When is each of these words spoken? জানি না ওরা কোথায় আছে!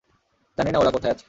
জানি 0.57 0.69
না 0.71 0.77
ওরা 0.79 0.91
কোথায় 0.91 1.11
আছে! 1.11 1.19